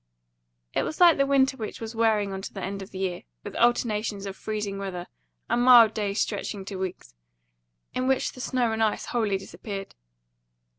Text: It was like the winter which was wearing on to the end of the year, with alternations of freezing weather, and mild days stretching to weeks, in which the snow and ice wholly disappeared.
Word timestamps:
It 0.73 0.81
was 0.81 0.99
like 0.99 1.17
the 1.17 1.27
winter 1.27 1.55
which 1.57 1.79
was 1.79 1.93
wearing 1.93 2.33
on 2.33 2.41
to 2.41 2.51
the 2.51 2.63
end 2.63 2.81
of 2.81 2.89
the 2.89 2.97
year, 2.97 3.21
with 3.43 3.55
alternations 3.57 4.25
of 4.25 4.35
freezing 4.35 4.79
weather, 4.79 5.05
and 5.47 5.61
mild 5.61 5.93
days 5.93 6.19
stretching 6.19 6.65
to 6.65 6.75
weeks, 6.77 7.13
in 7.93 8.07
which 8.07 8.31
the 8.31 8.41
snow 8.41 8.71
and 8.71 8.81
ice 8.81 9.05
wholly 9.05 9.37
disappeared. 9.37 9.93